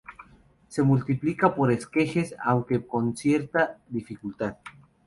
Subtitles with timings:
[0.67, 4.55] Se multiplica por esquejes, aunque con cierta dificultad.